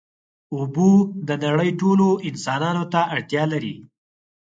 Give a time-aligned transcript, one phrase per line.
[0.55, 0.89] اوبه
[1.27, 3.75] د نړۍ ټولو انسانانو ته اړتیا دي.